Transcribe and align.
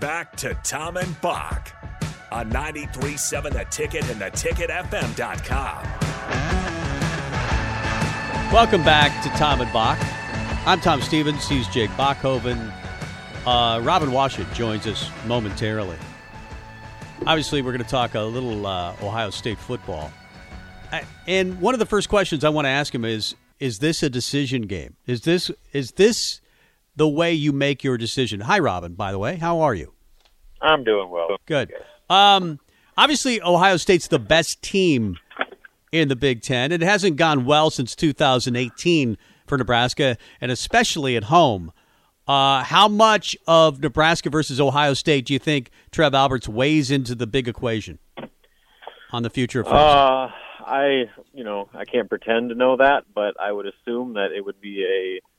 Back 0.00 0.34
to 0.36 0.54
Tom 0.64 0.96
and 0.96 1.20
Bock 1.20 1.70
on 2.32 2.50
93.7 2.50 3.52
The 3.52 3.66
Ticket 3.70 4.08
and 4.08 4.18
the 4.18 4.30
theticketfm.com. 4.30 5.84
Welcome 8.50 8.82
back 8.82 9.22
to 9.22 9.28
Tom 9.38 9.60
and 9.60 9.70
Bock. 9.74 9.98
I'm 10.66 10.80
Tom 10.80 11.02
Stevens. 11.02 11.46
He's 11.46 11.68
Jake 11.68 11.90
Bockhoven. 11.90 12.72
Uh, 13.44 13.82
Robin 13.82 14.08
Washut 14.08 14.50
joins 14.54 14.86
us 14.86 15.10
momentarily. 15.26 15.98
Obviously, 17.26 17.60
we're 17.60 17.72
going 17.72 17.84
to 17.84 17.90
talk 17.90 18.14
a 18.14 18.22
little 18.22 18.66
uh, 18.66 18.96
Ohio 19.02 19.28
State 19.28 19.58
football. 19.58 20.10
I, 20.90 21.04
and 21.26 21.60
one 21.60 21.74
of 21.74 21.78
the 21.78 21.84
first 21.84 22.08
questions 22.08 22.42
I 22.42 22.48
want 22.48 22.64
to 22.64 22.70
ask 22.70 22.94
him 22.94 23.04
is: 23.04 23.34
Is 23.58 23.80
this 23.80 24.02
a 24.02 24.08
decision 24.08 24.62
game? 24.62 24.96
Is 25.06 25.20
this 25.20 25.50
is 25.74 25.92
this 25.92 26.40
the 27.00 27.08
way 27.08 27.32
you 27.32 27.50
make 27.50 27.82
your 27.82 27.96
decision. 27.96 28.40
Hi, 28.40 28.58
Robin, 28.58 28.92
by 28.92 29.10
the 29.10 29.18
way. 29.18 29.36
How 29.36 29.60
are 29.60 29.74
you? 29.74 29.94
I'm 30.60 30.84
doing 30.84 31.08
well. 31.08 31.38
Good. 31.46 31.72
Um, 32.10 32.60
obviously, 32.98 33.40
Ohio 33.40 33.78
State's 33.78 34.08
the 34.08 34.18
best 34.18 34.60
team 34.60 35.16
in 35.92 36.08
the 36.08 36.16
Big 36.16 36.42
Ten. 36.42 36.72
It 36.72 36.82
hasn't 36.82 37.16
gone 37.16 37.46
well 37.46 37.70
since 37.70 37.96
2018 37.96 39.16
for 39.46 39.56
Nebraska, 39.56 40.18
and 40.42 40.52
especially 40.52 41.16
at 41.16 41.24
home. 41.24 41.72
Uh, 42.28 42.64
how 42.64 42.86
much 42.86 43.34
of 43.46 43.80
Nebraska 43.80 44.28
versus 44.28 44.60
Ohio 44.60 44.92
State 44.92 45.24
do 45.24 45.32
you 45.32 45.38
think 45.38 45.70
Trev 45.90 46.14
Alberts 46.14 46.50
weighs 46.50 46.90
into 46.90 47.14
the 47.14 47.26
big 47.26 47.48
equation 47.48 47.98
on 49.10 49.22
the 49.22 49.30
future 49.30 49.60
of 49.60 49.68
football? 49.68 50.26
Uh, 50.26 50.30
I, 50.66 51.04
you 51.32 51.44
know, 51.44 51.70
I 51.72 51.86
can't 51.86 52.10
pretend 52.10 52.50
to 52.50 52.54
know 52.54 52.76
that, 52.76 53.04
but 53.14 53.40
I 53.40 53.50
would 53.50 53.64
assume 53.64 54.12
that 54.14 54.32
it 54.36 54.44
would 54.44 54.60
be 54.60 54.84
a 54.84 55.29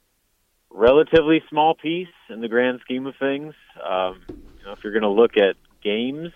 relatively 0.73 1.44
small 1.50 1.75
piece 1.75 2.08
in 2.30 2.41
the 2.41 2.47
grand 2.47 2.80
scheme 2.81 3.05
of 3.08 3.16
things. 3.17 3.53
Um, 3.83 4.22
you 4.30 4.66
know, 4.66 4.73
if 4.73 4.83
you're 4.83 4.94
going 4.94 5.03
to 5.03 5.09
look 5.09 5.38
at 5.38 5.55
games 5.83 6.31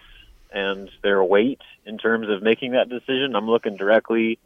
and 0.51 0.89
their 1.03 1.23
weight 1.23 1.61
in 1.85 1.97
terms 1.97 2.27
of 2.29 2.41
making 2.41 2.71
that 2.71 2.89
decision, 2.89 3.35
I'm 3.35 3.47
looking 3.47 3.77
directly 3.77 4.39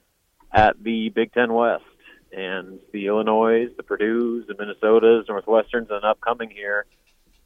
at 0.51 0.81
the 0.81 1.09
Big 1.09 1.33
Ten 1.33 1.53
West 1.53 1.83
and 2.31 2.79
the 2.91 3.07
Illinois, 3.07 3.67
the 3.75 3.83
Purdue's, 3.83 4.47
the 4.47 4.53
Minnesotas, 4.53 5.27
Northwesterns, 5.27 5.91
and 5.91 6.03
upcoming 6.03 6.49
here 6.49 6.85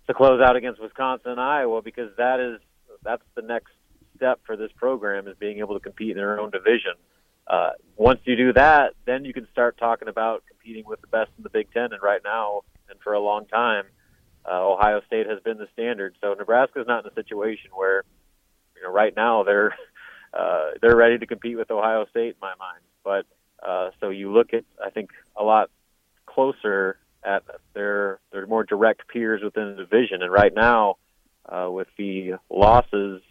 to 0.08 0.14
close 0.14 0.42
out 0.42 0.56
against 0.56 0.82
Wisconsin 0.82 1.32
and 1.32 1.40
Iowa 1.40 1.82
because 1.82 2.10
that 2.18 2.40
is 2.40 2.60
that's 3.04 3.24
the 3.36 3.42
next 3.42 3.72
step 4.16 4.40
for 4.46 4.56
this 4.56 4.72
program 4.76 5.28
is 5.28 5.36
being 5.38 5.60
able 5.60 5.74
to 5.76 5.80
compete 5.80 6.12
in 6.12 6.18
their 6.18 6.40
own 6.40 6.52
division. 6.52 6.94
Uh, 7.48 7.72
once 7.96 8.20
you 8.26 8.36
do 8.36 8.54
that, 8.54 8.94
then 9.06 9.26
you 9.26 9.34
can 9.34 9.48
start 9.52 9.78
talking 9.78 10.08
about 10.08 10.44
competing 10.48 10.86
with 10.86 11.02
the 11.02 11.08
best 11.08 11.30
in 11.38 11.44
the 11.44 11.50
Big 11.50 11.72
Ten. 11.74 11.94
And 11.94 12.02
right 12.02 12.22
now, 12.24 12.62
and 12.90 13.00
for 13.02 13.14
a 13.14 13.20
long 13.20 13.46
time, 13.46 13.86
uh, 14.50 14.66
Ohio 14.66 15.02
State 15.08 15.28
has 15.28 15.40
been 15.44 15.58
the 15.58 15.68
standard. 15.74 16.16
So 16.22 16.34
Nebraska 16.34 16.82
is 16.82 16.88
not 16.88 17.06
in 17.06 17.12
a 17.12 17.14
situation 17.14 17.72
where, 17.74 18.04
you 18.76 18.84
know, 18.84 18.92
right 18.92 19.14
now 19.16 19.44
they're 19.44 19.76
uh, 20.34 20.72
they're 20.82 20.96
ready 20.96 21.18
to 21.18 21.26
compete 21.26 21.58
with 21.58 21.70
Ohio 21.70 22.06
State 22.10 22.30
in 22.30 22.42
my 22.42 22.54
mind. 22.60 22.82
But 23.04 23.26
uh, 23.66 23.92
so 24.00 24.10
you 24.10 24.32
look 24.32 24.54
at, 24.54 24.64
I 24.84 24.90
think, 24.90 25.12
a 25.36 25.44
lot 25.44 25.70
closer 26.26 26.98
at 27.24 27.44
their 27.74 28.20
their 28.32 28.48
more 28.48 28.64
direct 28.64 29.08
peers 29.08 29.42
within 29.44 29.76
the 29.76 29.84
division. 29.84 30.22
And 30.22 30.32
right 30.32 30.54
now, 30.54 30.98
uh, 31.48 31.70
with 31.70 31.88
the 31.98 32.34
losses 32.50 33.22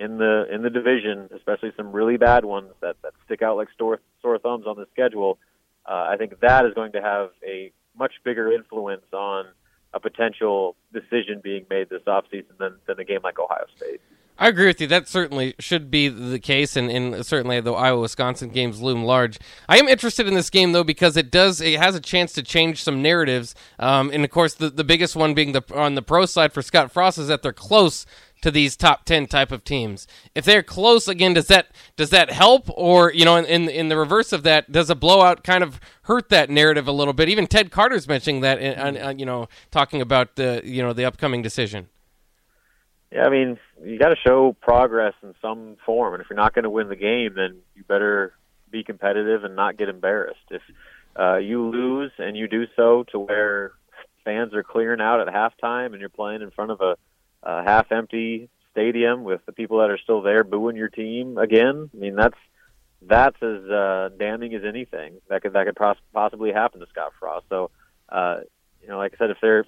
in 0.00 0.16
the 0.16 0.46
in 0.50 0.62
the 0.62 0.70
division, 0.70 1.28
especially 1.36 1.72
some 1.76 1.92
really 1.92 2.16
bad 2.16 2.44
ones 2.44 2.70
that, 2.80 2.96
that 3.02 3.12
stick 3.26 3.42
out 3.42 3.56
like 3.56 3.68
sore 3.78 4.00
sore 4.22 4.38
thumbs 4.38 4.66
on 4.66 4.76
the 4.76 4.86
schedule. 4.92 5.38
Uh, 5.86 6.08
I 6.08 6.16
think 6.16 6.40
that 6.40 6.64
is 6.64 6.74
going 6.74 6.92
to 6.92 7.02
have 7.02 7.30
a 7.46 7.70
much 7.96 8.14
bigger 8.24 8.50
influence 8.50 9.04
on 9.12 9.44
a 9.92 10.00
potential 10.00 10.74
decision 10.92 11.40
being 11.42 11.66
made 11.68 11.90
this 11.90 12.02
offseason 12.06 12.56
than, 12.58 12.76
than 12.86 12.98
a 12.98 13.04
game 13.04 13.20
like 13.22 13.38
Ohio 13.38 13.66
State. 13.76 14.00
I 14.38 14.48
agree 14.48 14.66
with 14.68 14.80
you. 14.80 14.86
That 14.86 15.06
certainly 15.06 15.54
should 15.58 15.90
be 15.90 16.08
the 16.08 16.38
case, 16.38 16.74
and, 16.74 16.90
and 16.90 17.26
certainly 17.26 17.60
the 17.60 17.74
Iowa 17.74 18.00
Wisconsin 18.00 18.48
games 18.48 18.80
loom 18.80 19.04
large. 19.04 19.38
I 19.68 19.76
am 19.76 19.86
interested 19.86 20.26
in 20.26 20.32
this 20.32 20.48
game 20.48 20.72
though 20.72 20.84
because 20.84 21.18
it 21.18 21.30
does 21.30 21.60
it 21.60 21.78
has 21.78 21.94
a 21.94 22.00
chance 22.00 22.32
to 22.34 22.42
change 22.42 22.82
some 22.82 23.02
narratives, 23.02 23.54
um, 23.78 24.10
and 24.14 24.24
of 24.24 24.30
course 24.30 24.54
the 24.54 24.70
the 24.70 24.84
biggest 24.84 25.14
one 25.14 25.34
being 25.34 25.52
the 25.52 25.62
on 25.74 25.94
the 25.94 26.00
pro 26.00 26.24
side 26.24 26.54
for 26.54 26.62
Scott 26.62 26.90
Frost 26.90 27.18
is 27.18 27.28
that 27.28 27.42
they're 27.42 27.52
close 27.52 28.06
to 28.42 28.50
these 28.50 28.76
top 28.76 29.04
10 29.04 29.26
type 29.26 29.52
of 29.52 29.64
teams. 29.64 30.06
If 30.34 30.44
they're 30.44 30.62
close 30.62 31.08
again, 31.08 31.34
does 31.34 31.46
that 31.48 31.68
does 31.96 32.10
that 32.10 32.30
help 32.30 32.68
or 32.70 33.12
you 33.12 33.24
know 33.24 33.36
in, 33.36 33.44
in, 33.46 33.68
in 33.68 33.88
the 33.88 33.96
reverse 33.96 34.32
of 34.32 34.42
that, 34.44 34.70
does 34.72 34.90
a 34.90 34.94
blowout 34.94 35.44
kind 35.44 35.62
of 35.62 35.80
hurt 36.02 36.28
that 36.30 36.50
narrative 36.50 36.88
a 36.88 36.92
little 36.92 37.12
bit? 37.12 37.28
Even 37.28 37.46
Ted 37.46 37.70
Carter's 37.70 38.08
mentioning 38.08 38.40
that 38.42 38.58
in, 38.58 39.18
you 39.18 39.26
know 39.26 39.48
talking 39.70 40.00
about 40.00 40.36
the 40.36 40.60
you 40.64 40.82
know 40.82 40.92
the 40.92 41.04
upcoming 41.04 41.42
decision. 41.42 41.88
Yeah, 43.12 43.24
I 43.24 43.30
mean, 43.30 43.58
you 43.82 43.98
got 43.98 44.10
to 44.10 44.16
show 44.24 44.56
progress 44.60 45.14
in 45.22 45.34
some 45.42 45.76
form 45.84 46.14
and 46.14 46.22
if 46.22 46.30
you're 46.30 46.36
not 46.36 46.54
going 46.54 46.62
to 46.62 46.70
win 46.70 46.88
the 46.88 46.96
game, 46.96 47.32
then 47.34 47.58
you 47.74 47.82
better 47.84 48.34
be 48.70 48.84
competitive 48.84 49.42
and 49.42 49.56
not 49.56 49.76
get 49.76 49.88
embarrassed. 49.88 50.38
If 50.50 50.62
uh, 51.18 51.36
you 51.38 51.68
lose 51.68 52.12
and 52.18 52.36
you 52.36 52.46
do 52.46 52.66
so 52.76 53.04
to 53.10 53.18
where 53.18 53.72
fans 54.24 54.54
are 54.54 54.62
clearing 54.62 55.00
out 55.00 55.26
at 55.26 55.34
halftime 55.34 55.86
and 55.86 56.00
you're 56.00 56.08
playing 56.08 56.42
in 56.42 56.50
front 56.50 56.70
of 56.70 56.80
a 56.80 56.96
a 57.42 57.62
half 57.62 57.90
empty 57.92 58.48
stadium 58.72 59.24
with 59.24 59.44
the 59.46 59.52
people 59.52 59.78
that 59.78 59.90
are 59.90 59.98
still 59.98 60.22
there 60.22 60.44
booing 60.44 60.76
your 60.76 60.88
team 60.88 61.38
again. 61.38 61.90
I 61.92 61.96
mean, 61.96 62.16
that's 62.16 62.36
that's 63.02 63.36
as 63.42 63.64
uh, 63.70 64.10
damning 64.18 64.54
as 64.54 64.62
anything 64.64 65.20
that 65.28 65.42
could 65.42 65.52
that 65.54 65.66
could 65.66 65.76
pos- 65.76 65.96
possibly 66.12 66.52
happen 66.52 66.80
to 66.80 66.86
Scott 66.86 67.12
Frost. 67.18 67.46
So, 67.48 67.70
uh, 68.08 68.40
you 68.82 68.88
know, 68.88 68.98
like 68.98 69.14
I 69.14 69.16
said, 69.18 69.30
if 69.30 69.38
they're 69.40 69.60
if 69.60 69.66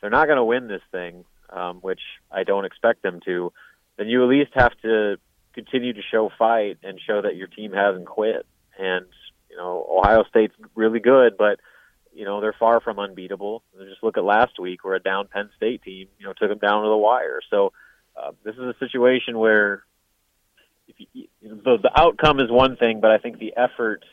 they're 0.00 0.10
not 0.10 0.26
going 0.26 0.36
to 0.36 0.44
win 0.44 0.68
this 0.68 0.82
thing, 0.92 1.24
um, 1.50 1.78
which 1.78 2.00
I 2.30 2.44
don't 2.44 2.64
expect 2.64 3.02
them 3.02 3.20
to, 3.24 3.52
then 3.96 4.08
you 4.08 4.22
at 4.22 4.28
least 4.28 4.50
have 4.54 4.72
to 4.82 5.16
continue 5.54 5.92
to 5.92 6.02
show 6.02 6.30
fight 6.38 6.78
and 6.82 7.00
show 7.00 7.22
that 7.22 7.36
your 7.36 7.46
team 7.46 7.72
hasn't 7.72 8.06
quit. 8.06 8.44
And 8.78 9.06
you 9.48 9.56
know, 9.56 9.86
Ohio 9.88 10.24
State's 10.28 10.54
really 10.74 11.00
good, 11.00 11.36
but 11.38 11.60
you 12.14 12.24
know, 12.24 12.40
they're 12.40 12.54
far 12.58 12.80
from 12.80 12.98
unbeatable. 12.98 13.62
Just 13.78 14.02
look 14.02 14.16
at 14.16 14.24
last 14.24 14.58
week 14.58 14.84
where 14.84 14.94
a 14.94 15.00
down 15.00 15.28
Penn 15.28 15.50
State 15.56 15.82
team, 15.82 16.08
you 16.18 16.26
know, 16.26 16.32
took 16.32 16.48
them 16.48 16.58
down 16.58 16.82
to 16.82 16.88
the 16.88 16.96
wire. 16.96 17.40
So 17.50 17.72
uh, 18.16 18.30
this 18.44 18.54
is 18.54 18.60
a 18.60 18.74
situation 18.78 19.38
where 19.38 19.82
if 20.86 20.96
you, 21.12 21.26
the, 21.42 21.78
the 21.82 21.90
outcome 21.94 22.40
is 22.40 22.50
one 22.50 22.76
thing, 22.76 23.00
but 23.00 23.10
I 23.10 23.18
think 23.18 23.38
the 23.38 23.54
effort 23.56 24.04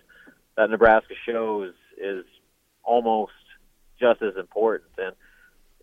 that 0.58 0.70
Nebraska 0.70 1.14
shows 1.26 1.74
is 1.98 2.26
almost 2.84 3.34
just 4.00 4.22
as 4.22 4.36
important. 4.36 4.90
And 4.98 5.16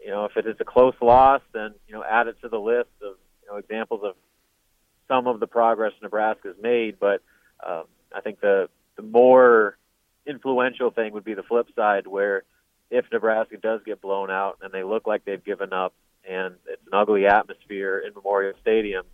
you 0.02 0.10
know, 0.10 0.24
if 0.24 0.36
it 0.36 0.46
is 0.46 0.56
a 0.60 0.64
close 0.64 0.94
loss, 1.00 1.42
then 1.52 1.74
you 1.86 1.94
know, 1.94 2.04
add 2.04 2.26
it 2.26 2.36
to 2.42 2.48
the 2.48 2.58
list 2.58 2.90
of 3.02 3.14
you 3.42 3.48
know 3.50 3.56
examples 3.56 4.00
of 4.04 4.14
some 5.06 5.26
of 5.26 5.40
the 5.40 5.46
progress 5.46 5.92
Nebraska's 6.02 6.56
made. 6.60 6.98
But 6.98 7.22
um, 7.64 7.84
I 8.14 8.20
think 8.20 8.40
the 8.40 8.68
the 8.96 9.02
more 9.02 9.77
influential 10.28 10.90
thing 10.90 11.12
would 11.14 11.24
be 11.24 11.34
the 11.34 11.42
flip 11.42 11.68
side, 11.74 12.06
where 12.06 12.44
if 12.90 13.06
Nebraska 13.12 13.56
does 13.56 13.80
get 13.84 14.00
blown 14.00 14.30
out 14.30 14.58
and 14.62 14.72
they 14.72 14.82
look 14.82 15.06
like 15.06 15.24
they've 15.24 15.44
given 15.44 15.72
up, 15.72 15.94
and 16.28 16.54
it's 16.66 16.82
an 16.86 16.92
ugly 16.92 17.26
atmosphere 17.26 18.02
in 18.06 18.12
Memorial 18.14 18.52
Stadium, 18.60 19.04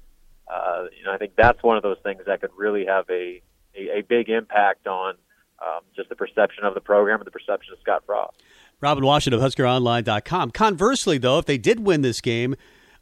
uh, 0.52 0.84
you 0.96 1.04
know, 1.04 1.12
I 1.12 1.16
think 1.16 1.32
that's 1.36 1.62
one 1.62 1.76
of 1.76 1.82
those 1.82 1.98
things 2.02 2.22
that 2.26 2.40
could 2.40 2.50
really 2.56 2.86
have 2.86 3.08
a 3.08 3.40
a, 3.76 3.98
a 3.98 4.02
big 4.02 4.28
impact 4.28 4.86
on 4.86 5.14
um, 5.64 5.80
just 5.96 6.08
the 6.08 6.16
perception 6.16 6.64
of 6.64 6.74
the 6.74 6.80
program 6.80 7.20
and 7.20 7.26
the 7.26 7.30
perception 7.30 7.72
of 7.72 7.78
Scott 7.80 8.02
Frost. 8.06 8.36
Robin 8.80 9.02
Washut 9.02 9.32
of 9.32 9.40
HuskerOnline.com. 9.40 10.50
Conversely, 10.50 11.18
though, 11.18 11.38
if 11.38 11.46
they 11.46 11.58
did 11.58 11.80
win 11.80 12.02
this 12.02 12.20
game, 12.20 12.54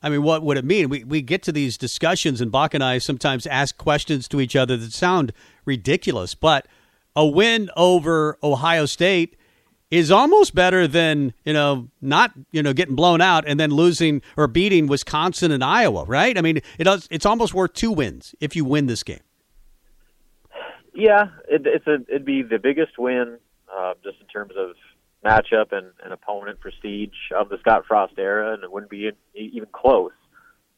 I 0.03 0.09
mean, 0.09 0.23
what 0.23 0.43
would 0.43 0.57
it 0.57 0.65
mean? 0.65 0.89
We, 0.89 1.05
we 1.05 1.21
get 1.21 1.43
to 1.45 1.53
these 1.53 1.77
discussions, 1.77 2.41
and 2.41 2.53
Bock 2.53 2.73
and 2.73 2.83
I 2.83 2.99
sometimes 2.99 3.47
ask 3.47 3.77
questions 3.77 4.29
to 4.29 4.41
each 4.41 4.57
other 4.57 4.77
that 4.77 4.93
sound 4.93 5.33
ridiculous, 5.65 6.35
but– 6.35 6.67
a 7.15 7.27
win 7.27 7.71
over 7.77 8.39
Ohio 8.43 8.87
State 8.87 9.37
is 9.91 10.11
almost 10.11 10.55
better 10.55 10.89
than 10.89 11.35
you 11.45 11.53
know 11.53 11.89
not 12.01 12.33
you 12.51 12.63
know 12.63 12.73
getting 12.73 12.97
blown 12.97 13.21
out 13.21 13.45
and 13.47 13.61
then 13.61 13.71
losing 13.71 14.23
or 14.37 14.47
beating 14.47 14.87
Wisconsin 14.87 15.53
and 15.53 15.63
Iowa, 15.63 16.05
right? 16.05 16.37
I 16.37 16.41
mean, 16.41 16.59
it 16.79 16.85
does. 16.85 17.07
It's 17.11 17.27
almost 17.27 17.55
worth 17.55 17.75
two 17.75 17.93
wins 17.93 18.35
if 18.41 18.57
you 18.57 18.65
win 18.65 18.87
this 18.87 19.03
game. 19.03 19.21
Yeah, 20.95 21.29
it, 21.49 21.63
it's 21.67 21.87
a 21.87 21.97
it'd 22.09 22.25
be 22.25 22.43
the 22.43 22.59
biggest 22.59 22.99
win 22.99 23.39
uh, 23.73 23.95
just 24.03 24.19
in 24.21 24.27
terms 24.27 24.55
of 24.57 24.77
matchup 25.25 25.73
and, 25.73 25.87
and 26.03 26.13
opponent 26.13 26.59
prestige 26.59 27.11
of 27.37 27.49
the 27.49 27.59
Scott 27.59 27.85
Frost 27.87 28.15
era, 28.19 28.55
and 28.55 28.65
it 28.65 28.73
wouldn't 28.73 28.91
be 28.91 29.11
even 29.35 29.69
close. 29.73 30.13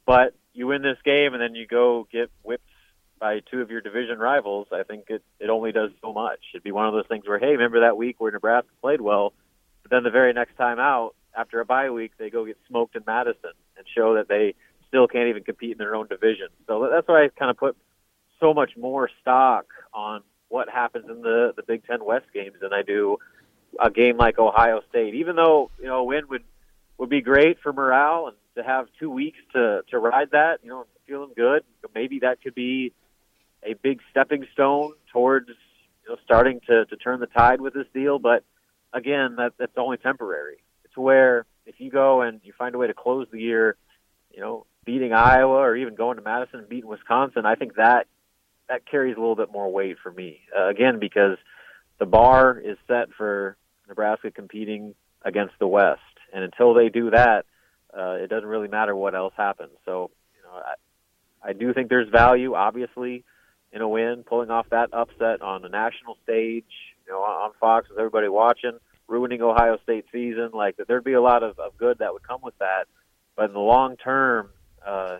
But 0.07 0.35
you 0.53 0.67
win 0.67 0.83
this 0.83 0.99
game, 1.05 1.35
and 1.35 1.43
then 1.43 1.55
you 1.55 1.67
go 1.67 2.07
get 2.11 2.31
whipped 2.43 2.69
by 3.25 3.41
two 3.51 3.63
of 3.63 3.71
your 3.71 3.81
division 3.81 4.19
rivals. 4.19 4.67
I 4.71 4.83
think 4.83 5.05
it 5.09 5.23
it 5.41 5.49
only 5.49 5.73
does 5.73 5.91
so 6.03 6.13
much. 6.13 6.41
It'd 6.53 6.63
be 6.63 6.73
one 6.73 6.87
of 6.87 6.93
those 6.93 7.07
things 7.07 7.27
where, 7.27 7.39
hey, 7.39 7.53
remember 7.53 7.81
that 7.81 7.97
week 7.97 8.17
where 8.19 8.31
Nebraska 8.31 8.69
played 8.83 9.01
well, 9.01 9.33
but 9.83 9.91
then 9.91 10.03
the 10.03 10.11
very 10.11 10.35
next 10.35 10.59
time 10.59 10.79
out, 10.79 11.15
after 11.35 11.59
a 11.61 11.65
bye 11.65 11.89
week, 11.89 12.13
they 12.19 12.29
go 12.29 12.45
get 12.45 12.59
smoked 12.69 12.97
in 12.97 13.03
Madison 13.07 13.53
and 13.79 13.87
show 13.97 14.17
that 14.17 14.29
they 14.29 14.55
still 14.89 15.09
can't 15.09 15.29
even 15.29 15.43
compete 15.43 15.73
in 15.73 15.79
their 15.79 15.95
own 15.95 16.07
division. 16.07 16.49
So 16.67 16.87
that's 16.93 17.09
why 17.09 17.25
I 17.25 17.29
kind 17.29 17.51
of 17.51 17.57
put 17.57 17.79
so 18.41 18.53
much 18.53 18.77
more 18.77 19.09
stock 19.23 19.65
on 19.95 20.21
what 20.49 20.69
happens 20.69 21.07
in 21.09 21.23
the 21.23 21.55
the 21.57 21.63
Big 21.63 21.87
Ten 21.87 22.05
West 22.05 22.27
games 22.35 22.57
than 22.61 22.75
I 22.75 22.83
do 22.83 23.17
a 23.83 23.91
game 23.91 24.19
like 24.19 24.39
Ohio 24.39 24.83
State. 24.91 25.15
Even 25.15 25.35
though 25.35 25.71
you 25.81 25.87
know 25.87 26.01
a 26.01 26.05
win 26.05 26.29
would 26.29 26.45
would 26.99 27.09
be 27.09 27.23
great 27.23 27.59
for 27.63 27.73
morale 27.73 28.27
and 28.27 28.37
to 28.57 28.63
have 28.63 28.89
two 29.01 29.09
weeks 29.09 29.39
to 29.55 29.81
to 29.89 29.99
ride 29.99 30.33
that, 30.33 30.59
you 30.63 30.69
know, 30.69 30.85
feeling 31.07 31.31
good. 31.35 31.65
Maybe 31.95 32.19
that 32.19 32.43
could 32.43 32.55
be 32.55 32.93
a 33.65 33.75
big 33.75 34.01
stepping 34.11 34.47
stone 34.53 34.93
towards 35.13 35.49
you 35.49 36.11
know 36.11 36.17
starting 36.25 36.61
to 36.69 36.85
to 36.87 36.97
turn 36.97 37.21
the 37.21 37.27
tide 37.27 37.61
with 37.61 37.75
this 37.75 37.87
deal. 37.95 38.19
But 38.19 38.45
again, 38.93 39.37
that 39.37 39.53
that's 39.59 39.73
only 39.77 39.97
temporary. 39.97 40.59
It's 40.85 40.97
where 40.97 41.47
if 41.67 41.77
you 41.79 41.91
go 41.91 42.23
and 42.23 42.41
you 42.45 42.53
find 42.57 42.75
a 42.75 42.79
way 42.79 42.87
to 42.87 42.95
close 42.95 43.27
the 43.33 43.41
year, 43.41 43.77
you 44.33 44.41
know, 44.41 44.67
beating 44.85 45.13
Iowa 45.13 45.57
or 45.57 45.77
even 45.77 45.95
going 45.95 46.17
to 46.17 46.23
Madison 46.23 46.61
and 46.61 46.69
beating 46.69 46.89
Wisconsin, 46.89 47.47
I 47.47 47.55
think 47.55 47.77
that 47.77 48.07
that 48.69 48.87
carries 48.87 49.17
a 49.17 49.21
little 49.21 49.37
bit 49.37 49.53
more 49.53 49.71
weight 49.71 49.97
for 50.03 50.11
me. 50.11 50.41
Uh, 50.57 50.69
again, 50.69 50.99
because 50.99 51.37
the 51.99 52.07
bar 52.07 52.59
is 52.59 52.79
set 52.89 53.13
for 53.17 53.57
Nebraska 53.89 54.31
competing 54.31 54.95
against 55.23 55.55
the 55.59 55.67
West, 55.67 56.01
and 56.33 56.45
until 56.45 56.75
they 56.75 56.89
do 56.89 57.11
that, 57.11 57.45
uh, 57.97 58.17
it 58.21 58.29
doesn't 58.29 58.49
really 58.49 58.69
matter 58.69 58.95
what 58.97 59.15
else 59.15 59.35
happens. 59.37 59.73
So, 59.85 60.11
you 60.35 60.43
know, 60.43 60.59
I, 60.59 61.51
I 61.51 61.53
do 61.53 61.73
think 61.73 61.89
there's 61.89 62.09
value, 62.09 62.55
obviously, 62.55 63.25
in 63.75 63.83
a 63.83 63.89
win, 63.89 64.23
pulling 64.25 64.51
off 64.51 64.71
that 64.71 64.95
upset 64.95 65.43
on 65.43 65.61
the 65.63 65.69
national 65.69 66.17
stage, 66.23 66.65
you 67.07 67.13
know, 67.13 67.19
on 67.19 67.51
Fox 67.61 67.89
with 67.91 67.99
everybody 67.99 68.29
watching, 68.29 68.79
ruining 69.09 69.43
Ohio 69.43 69.79
State 69.83 70.07
season. 70.13 70.51
Like 70.55 70.77
there'd 70.87 71.05
be 71.05 71.15
a 71.15 71.21
lot 71.21 71.43
of, 71.43 71.59
of 71.59 71.77
good 71.77 71.99
that 71.99 72.13
would 72.13 72.23
come 72.27 72.41
with 72.43 72.57
that, 72.59 72.85
but 73.37 73.47
in 73.47 73.53
the 73.53 73.59
long 73.59 73.97
term, 73.97 74.51
uh, 74.87 75.19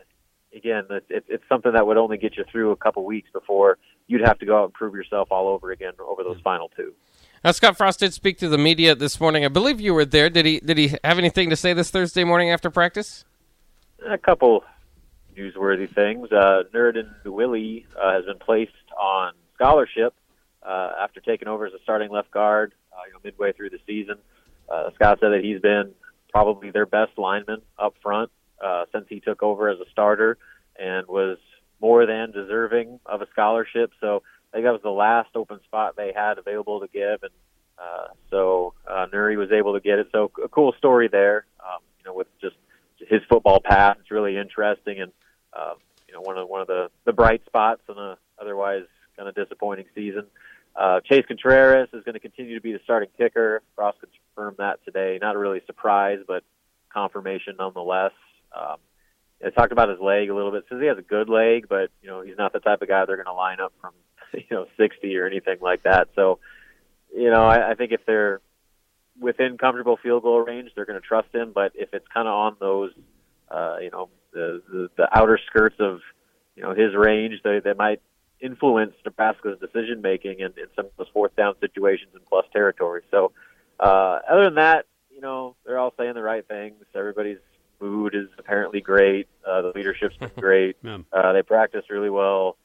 again, 0.55 0.85
it, 0.91 1.25
it's 1.29 1.43
something 1.49 1.73
that 1.73 1.85
would 1.85 1.97
only 1.97 2.17
get 2.17 2.37
you 2.37 2.45
through 2.51 2.71
a 2.71 2.77
couple 2.77 3.05
weeks 3.05 3.29
before 3.33 3.77
you'd 4.07 4.21
have 4.25 4.39
to 4.39 4.47
go 4.47 4.61
out 4.61 4.65
and 4.65 4.73
prove 4.73 4.95
yourself 4.95 5.29
all 5.33 5.49
over 5.49 5.73
again 5.73 5.93
over 5.99 6.23
those 6.23 6.41
final 6.43 6.71
two. 6.77 6.95
Now, 7.43 7.51
Scott 7.51 7.77
Frost 7.77 7.99
did 8.01 8.15
speak 8.15 8.39
to 8.39 8.49
the 8.49 8.57
media 8.57 8.95
this 8.95 9.21
morning. 9.21 9.45
I 9.45 9.49
believe 9.49 9.81
you 9.81 9.93
were 9.93 10.07
there. 10.07 10.31
Did 10.31 10.47
he? 10.47 10.61
Did 10.61 10.79
he 10.79 10.95
have 11.03 11.19
anything 11.19 11.51
to 11.51 11.57
say 11.57 11.73
this 11.73 11.91
Thursday 11.91 12.25
morning 12.25 12.51
after 12.51 12.71
practice? 12.71 13.25
A 14.09 14.17
couple 14.17 14.65
newsworthy 15.37 15.93
things. 15.95 16.31
Uh, 16.33 16.65
Nouredin 16.73 17.11
Nouili 17.25 17.85
uh, 17.97 18.15
has 18.15 18.25
been 18.25 18.39
placed 18.39 18.73
on 18.99 19.33
scholarship 19.55 20.15
uh, 20.63 20.93
after 21.01 21.21
taking 21.21 21.49
over 21.49 21.67
as 21.67 21.73
a 21.73 21.83
starting 21.83 22.11
left 22.11 22.31
guard. 22.31 22.73
Uh, 22.93 23.07
you 23.07 23.13
know, 23.13 23.19
midway 23.25 23.53
through 23.53 23.71
the 23.71 23.81
season, 23.87 24.17
uh, 24.69 24.91
Scott 24.95 25.19
said 25.21 25.31
that 25.31 25.41
he's 25.43 25.61
been 25.61 25.93
probably 26.31 26.71
their 26.71 26.87
best 26.87 27.13
lineman 27.17 27.63
up 27.79 27.95
front 28.03 28.31
uh, 28.65 28.85
since 28.93 29.07
he 29.09 29.21
took 29.21 29.43
over 29.43 29.69
as 29.69 29.79
a 29.81 29.91
starter 29.91 30.39
and 30.79 31.07
was 31.07 31.39
more 31.81 32.07
than 32.07 32.33
deserving 32.33 33.01
of 33.07 33.21
a 33.21 33.27
scholarship. 33.31 33.93
So 34.01 34.23
I 34.53 34.57
think 34.57 34.65
that 34.65 34.73
was 34.73 34.83
the 34.83 34.91
last 34.91 35.31
open 35.35 35.61
spot 35.65 35.97
they 35.97 36.13
had 36.15 36.39
available 36.39 36.81
to 36.81 36.89
give, 36.89 37.23
and 37.23 37.33
uh, 37.79 38.09
so 38.31 38.75
uh, 38.87 39.07
Nuri 39.13 39.37
was 39.37 39.51
able 39.51 39.75
to 39.75 39.81
get 39.81 39.99
it. 39.99 40.09
So 40.13 40.31
a 40.43 40.49
cool 40.49 40.73
story 40.79 41.09
there, 41.09 41.45
um, 41.61 41.81
you 41.99 42.05
know, 42.05 42.15
with 42.15 42.29
just 42.41 42.57
his 42.99 43.21
football 43.29 43.61
path. 43.61 43.97
It's 44.01 44.11
really 44.11 44.37
interesting, 44.37 45.01
and 45.01 45.13
uh, 45.55 45.75
you 46.09 46.15
know, 46.15 46.21
one 46.21 46.39
of 46.39 46.49
one 46.49 46.61
of 46.61 46.67
the 46.67 46.91
the 47.05 47.13
bright 47.13 47.45
spots 47.47 47.83
in 47.89 47.97
a 47.97 48.17
otherwise 48.41 48.85
kind 49.17 49.29
of 49.29 49.35
disappointing 49.35 49.87
season. 49.95 50.27
Uh, 50.77 51.01
Chase 51.01 51.25
Contreraz 51.31 51.95
is 51.95 52.03
going 52.03 52.15
to 52.15 52.21
continue 52.21 52.57
to 52.57 52.61
be 52.61 52.73
the 52.73 52.81
starting 52.83 53.09
kicker. 53.17 53.63
Frost 53.77 53.99
confirmed 54.35 54.57
that 54.59 54.85
today. 54.85 55.19
Not 55.21 55.37
really 55.37 55.59
a 55.59 55.67
surprise, 55.67 56.19
but 56.27 56.43
confirmation 56.93 57.57
nonetheless. 57.59 58.13
Um, 58.57 58.77
I 59.45 59.51
talked 59.51 59.73
about 59.73 59.89
his 59.89 60.01
leg 60.01 60.31
a 60.31 60.35
little 60.35 60.51
bit. 60.51 60.65
Says 60.69 60.81
he 60.81 60.87
has 60.87 60.99
a 60.99 61.03
good 61.03 61.29
leg, 61.29 61.67
but 61.69 61.91
you 62.03 62.09
know 62.09 62.23
he's 62.23 62.39
not 62.39 62.53
the 62.53 62.61
type 62.61 62.83
of 62.83 62.89
guy 62.89 63.05
they're 63.05 63.17
going 63.17 63.27
to 63.27 63.33
line 63.33 63.61
up 63.61 63.73
from 63.81 63.93
you 64.33 64.45
know 64.51 64.67
60 64.77 65.17
or 65.17 65.27
anything 65.27 65.59
like 65.61 65.83
that. 65.85 66.09
So, 66.15 66.39
you 67.15 67.31
know, 67.31 67.45
I, 67.45 67.73
I 67.73 67.75
think 67.75 67.93
if 67.93 68.01
they're 68.07 68.41
within 69.21 69.59
comfortable 69.59 69.99
field 70.03 70.23
goal 70.23 70.41
range, 70.41 70.71
they're 70.75 70.87
going 70.87 71.01
to 71.01 71.07
trust 71.07 71.33
him. 71.33 71.53
But 71.55 71.73
if 71.75 71.93
it's 71.93 72.07
kind 72.13 72.27
of 72.27 72.35
on 72.35 72.57
those, 72.59 72.93
uh, 73.49 73.77
you 73.81 73.91
know, 73.91 74.09
the, 74.35 74.63
the 74.71 74.91
the 74.97 75.19
outer 75.19 75.39
skirts 75.47 75.77
of 75.79 76.01
you 76.57 76.63
know 76.63 76.75
his 76.75 76.95
range, 76.95 77.41
they 77.43 77.61
they 77.61 77.73
might 77.73 78.01
influence 78.41 78.93
Nebraska's 79.05 79.59
decision 79.59 80.03
making 80.03 80.41
in, 80.41 80.47
in 80.47 80.67
some 80.77 80.87
of 80.87 80.93
those 80.99 81.09
fourth 81.13 81.35
down 81.37 81.55
situations 81.61 82.11
in 82.15 82.21
plus 82.29 82.45
territory. 82.53 83.03
So, 83.11 83.33
uh, 83.81 84.19
other 84.31 84.45
than 84.45 84.57
that, 84.57 84.87
you 85.11 85.21
know, 85.21 85.57
they're 85.65 85.79
all 85.79 85.95
saying 85.97 86.15
the 86.15 86.23
right 86.23 86.47
things. 86.47 86.75
Everybody's 86.95 87.39
mood 87.81 88.15
is 88.15 88.29
apparently 88.39 88.81
great. 88.81 89.29
Uh, 89.47 89.63
the 89.63 89.73
leadership's 89.75 90.17
been 90.17 90.31
great. 90.39 90.77
uh, 91.13 91.33
they 91.33 91.43
practice 91.43 91.85
really 91.89 92.11
well. 92.11 92.57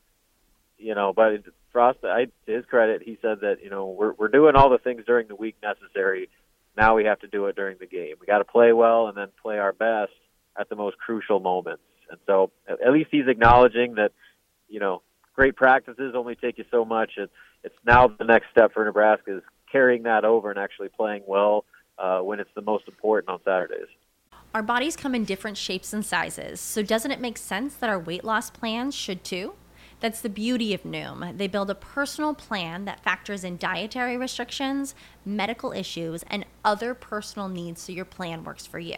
You 0.77 0.95
know, 0.95 1.13
but 1.13 1.43
Frost, 1.71 1.99
I, 2.03 2.25
to 2.25 2.51
his 2.51 2.65
credit, 2.65 3.03
he 3.03 3.17
said 3.21 3.41
that 3.41 3.57
you 3.63 3.69
know 3.69 3.87
we're 3.87 4.13
we're 4.13 4.29
doing 4.29 4.55
all 4.55 4.69
the 4.69 4.77
things 4.77 5.03
during 5.05 5.27
the 5.27 5.35
week 5.35 5.55
necessary. 5.61 6.29
Now 6.77 6.95
we 6.95 7.05
have 7.05 7.19
to 7.19 7.27
do 7.27 7.45
it 7.45 7.55
during 7.55 7.77
the 7.79 7.85
game. 7.85 8.15
We 8.19 8.27
got 8.27 8.37
to 8.37 8.45
play 8.45 8.71
well 8.71 9.07
and 9.07 9.17
then 9.17 9.27
play 9.41 9.59
our 9.59 9.73
best 9.73 10.13
at 10.59 10.69
the 10.69 10.75
most 10.75 10.97
crucial 10.97 11.39
moments. 11.39 11.83
And 12.09 12.19
so, 12.25 12.51
at 12.67 12.91
least 12.91 13.09
he's 13.11 13.27
acknowledging 13.27 13.95
that 13.95 14.11
you 14.67 14.79
know 14.79 15.01
great 15.35 15.55
practices 15.55 16.13
only 16.15 16.35
take 16.35 16.57
you 16.57 16.65
so 16.69 16.83
much. 16.83 17.11
It, 17.17 17.29
it's 17.63 17.75
now 17.85 18.07
the 18.07 18.25
next 18.25 18.47
step 18.51 18.73
for 18.73 18.83
Nebraska 18.83 19.37
is 19.37 19.43
carrying 19.71 20.03
that 20.03 20.25
over 20.25 20.49
and 20.49 20.59
actually 20.59 20.89
playing 20.89 21.23
well 21.27 21.65
uh, 21.97 22.19
when 22.19 22.39
it's 22.39 22.49
the 22.55 22.61
most 22.61 22.87
important 22.87 23.29
on 23.29 23.39
Saturdays. 23.45 23.87
Our 24.53 24.63
bodies 24.63 24.95
come 24.95 25.13
in 25.13 25.25
different 25.25 25.57
shapes 25.57 25.93
and 25.93 26.03
sizes, 26.03 26.59
so 26.59 26.81
doesn't 26.81 27.11
it 27.11 27.21
make 27.21 27.37
sense 27.37 27.75
that 27.75 27.89
our 27.89 27.99
weight 27.99 28.23
loss 28.23 28.49
plans 28.49 28.95
should 28.95 29.23
too? 29.23 29.53
That's 29.99 30.21
the 30.21 30.29
beauty 30.29 30.73
of 30.73 30.83
Noom. 30.83 31.37
They 31.37 31.47
build 31.47 31.69
a 31.69 31.75
personal 31.75 32.33
plan 32.33 32.85
that 32.85 33.03
factors 33.03 33.43
in 33.43 33.57
dietary 33.57 34.17
restrictions, 34.17 34.95
medical 35.25 35.73
issues, 35.73 36.23
and 36.27 36.45
other 36.63 36.93
personal 36.93 37.49
needs 37.49 37.81
so 37.81 37.91
your 37.91 38.05
plan 38.05 38.43
works 38.43 38.65
for 38.65 38.79
you. 38.79 38.97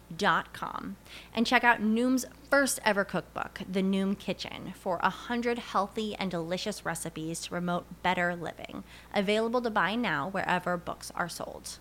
noom.com 0.11 0.97
and 1.33 1.47
check 1.47 1.63
out 1.63 1.81
Noom's 1.81 2.25
first 2.49 2.79
ever 2.83 3.03
cookbook, 3.03 3.61
The 3.69 3.81
Noom 3.81 4.17
Kitchen, 4.17 4.73
for 4.75 4.97
100 4.97 5.57
healthy 5.59 6.15
and 6.15 6.29
delicious 6.29 6.85
recipes 6.85 7.41
to 7.41 7.49
promote 7.49 8.03
better 8.03 8.35
living. 8.35 8.83
Available 9.13 9.61
to 9.61 9.69
buy 9.69 9.95
now 9.95 10.29
wherever 10.29 10.77
books 10.77 11.11
are 11.15 11.29
sold. 11.29 11.79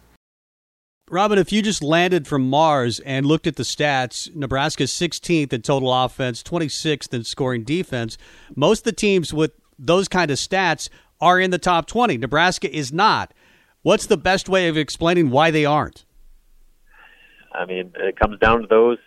Robin, 1.10 1.38
if 1.38 1.50
you 1.50 1.60
just 1.60 1.82
landed 1.82 2.28
from 2.28 2.48
Mars 2.48 3.00
and 3.00 3.26
looked 3.26 3.48
at 3.48 3.56
the 3.56 3.64
stats, 3.64 4.32
Nebraska's 4.34 4.92
16th 4.92 5.52
in 5.52 5.62
total 5.62 5.92
offense, 5.92 6.40
26th 6.44 7.12
in 7.12 7.24
scoring 7.24 7.64
defense. 7.64 8.16
Most 8.54 8.80
of 8.80 8.84
the 8.84 8.92
teams 8.92 9.34
with 9.34 9.52
those 9.76 10.06
kind 10.06 10.30
of 10.30 10.38
stats 10.38 10.88
are 11.20 11.40
in 11.40 11.50
the 11.50 11.58
top 11.58 11.86
20. 11.86 12.16
Nebraska 12.16 12.72
is 12.72 12.92
not. 12.92 13.34
What's 13.82 14.06
the 14.06 14.16
best 14.16 14.48
way 14.48 14.68
of 14.68 14.76
explaining 14.76 15.30
why 15.30 15.50
they 15.50 15.64
aren't? 15.64 16.04
I 17.52 17.66
mean, 17.66 17.92
it 17.96 18.18
comes 18.18 18.38
down 18.38 18.62
to 18.62 18.66
those 18.66 18.98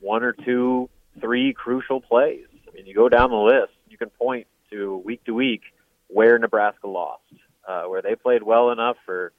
one 0.00 0.22
or 0.22 0.32
two, 0.32 0.88
three 1.20 1.52
crucial 1.52 2.00
plays. 2.00 2.46
I 2.68 2.74
mean, 2.74 2.86
you 2.86 2.94
go 2.94 3.08
down 3.08 3.30
the 3.30 3.36
list, 3.36 3.72
you 3.88 3.98
can 3.98 4.10
point 4.10 4.46
to 4.70 4.96
week 4.98 5.24
to 5.24 5.34
week 5.34 5.62
where 6.08 6.38
Nebraska 6.38 6.86
lost, 6.88 7.22
uh, 7.66 7.84
where 7.84 8.02
they 8.02 8.14
played 8.14 8.42
well 8.42 8.70
enough 8.70 8.96
for 9.04 9.32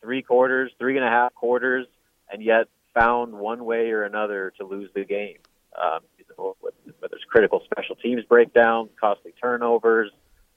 three 0.00 0.22
quarters, 0.22 0.72
three 0.78 0.96
and 0.96 1.04
a 1.04 1.10
half 1.10 1.34
quarters, 1.34 1.86
and 2.32 2.42
yet 2.42 2.68
found 2.94 3.32
one 3.34 3.64
way 3.64 3.90
or 3.90 4.04
another 4.04 4.52
to 4.58 4.64
lose 4.64 4.90
the 4.94 5.04
game. 5.04 5.38
Um, 5.80 6.00
whether 6.36 7.14
it's 7.14 7.24
critical 7.28 7.62
special 7.64 7.96
teams 7.96 8.24
breakdowns, 8.24 8.90
costly 9.00 9.32
turnovers, 9.40 10.10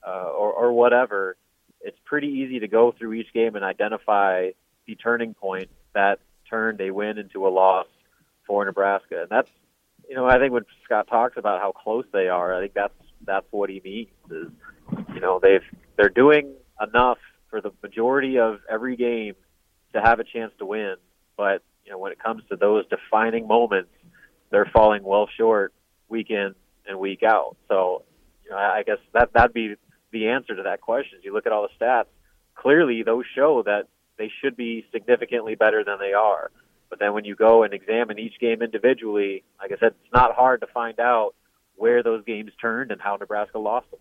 uh, 0.06 0.30
or, 0.30 0.52
or 0.52 0.72
whatever, 0.72 1.36
it's 1.80 1.98
pretty 2.04 2.28
easy 2.28 2.60
to 2.60 2.68
go 2.68 2.92
through 2.92 3.14
each 3.14 3.32
game 3.32 3.56
and 3.56 3.64
identify 3.64 4.50
the 4.86 4.94
turning 4.94 5.34
point 5.34 5.68
that 5.94 6.18
turned 6.48 6.80
a 6.80 6.90
win 6.90 7.18
into 7.18 7.46
a 7.46 7.50
loss 7.50 7.86
for 8.46 8.64
Nebraska. 8.64 9.22
And 9.22 9.28
that's, 9.28 9.50
you 10.08 10.14
know, 10.14 10.26
I 10.26 10.38
think 10.38 10.52
when 10.52 10.64
Scott 10.84 11.08
talks 11.08 11.36
about 11.36 11.60
how 11.60 11.72
close 11.72 12.04
they 12.12 12.28
are, 12.28 12.54
I 12.54 12.60
think 12.60 12.74
that's 12.74 12.94
that's 13.24 13.46
what 13.50 13.70
he 13.70 13.80
means. 13.84 14.08
Is 14.30 14.52
you 15.14 15.20
know 15.20 15.40
they've 15.40 15.64
they're 15.96 16.08
doing 16.08 16.54
enough 16.80 17.18
for 17.50 17.60
the 17.60 17.70
majority 17.82 18.38
of 18.38 18.60
every 18.70 18.96
game 18.96 19.34
to 19.92 20.00
have 20.00 20.20
a 20.20 20.24
chance 20.24 20.52
to 20.58 20.66
win, 20.66 20.96
but 21.36 21.62
you 21.84 21.92
know 21.92 21.98
when 21.98 22.12
it 22.12 22.22
comes 22.22 22.42
to 22.50 22.56
those 22.56 22.84
defining 22.88 23.48
moments, 23.48 23.90
they're 24.50 24.70
falling 24.72 25.02
well 25.02 25.28
short 25.36 25.72
week 26.08 26.30
in 26.30 26.54
and 26.86 26.98
week 26.98 27.22
out. 27.22 27.56
So, 27.68 28.02
you 28.44 28.50
know, 28.50 28.56
I 28.56 28.82
guess 28.84 28.98
that 29.12 29.32
that'd 29.32 29.52
be 29.52 29.74
the 30.12 30.28
answer 30.28 30.54
to 30.54 30.62
that 30.64 30.80
question. 30.80 31.18
You 31.22 31.32
look 31.32 31.46
at 31.46 31.52
all 31.52 31.66
the 31.68 31.84
stats, 31.84 32.06
clearly 32.54 33.02
those 33.02 33.24
show 33.34 33.62
that 33.64 33.88
they 34.18 34.30
should 34.40 34.56
be 34.56 34.86
significantly 34.92 35.54
better 35.54 35.84
than 35.84 35.98
they 35.98 36.12
are. 36.12 36.50
But 36.88 36.98
then 36.98 37.14
when 37.14 37.24
you 37.24 37.34
go 37.34 37.62
and 37.62 37.74
examine 37.74 38.18
each 38.18 38.38
game 38.38 38.62
individually, 38.62 39.44
like 39.60 39.72
I 39.72 39.76
said, 39.78 39.94
it's 40.02 40.12
not 40.12 40.34
hard 40.34 40.60
to 40.60 40.66
find 40.68 41.00
out 41.00 41.34
where 41.74 42.02
those 42.02 42.24
games 42.24 42.52
turned 42.60 42.90
and 42.90 43.00
how 43.00 43.16
Nebraska 43.16 43.58
lost 43.58 43.90
them. 43.90 44.00